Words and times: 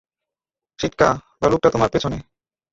সিটকা, 0.79 1.09
ভালুকটা 1.41 1.69
তোমার 1.69 1.89
পেছনে। 1.89 2.17